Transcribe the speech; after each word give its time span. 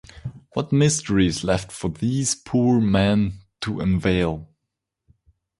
What 0.53 0.71
mystery 0.71 1.27
is 1.27 1.43
left 1.43 1.71
for 1.71 1.89
these 1.91 2.33
poor 2.33 2.81
men 2.81 3.41
to 3.61 3.79
unveil? 3.79 4.49